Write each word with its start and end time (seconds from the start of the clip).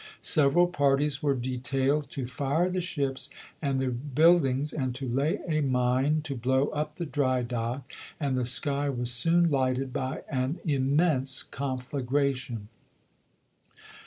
Several 0.23 0.65
parties 0.65 1.21
were 1.21 1.35
detailed 1.35 2.09
to 2.09 2.25
fire 2.25 2.71
the 2.71 2.81
ships 2.81 3.29
and 3.61 3.79
the 3.79 3.89
buildings 3.89 4.73
and 4.73 4.95
to 4.95 5.07
lay 5.07 5.39
a 5.47 5.61
mine 5.61 6.21
to 6.23 6.35
blow 6.35 6.69
up 6.69 6.95
the 6.95 7.05
dry 7.05 7.43
dock, 7.43 7.83
and 8.19 8.35
the 8.35 8.43
sky 8.43 8.89
was 8.89 9.11
soon 9.11 9.51
lighted 9.51 9.93
by 9.93 10.23
an 10.27 10.59
immense 10.65 11.43
conflagration. 11.43 12.67